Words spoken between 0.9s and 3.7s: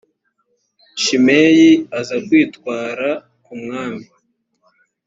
shimeyi aza kwitwara ku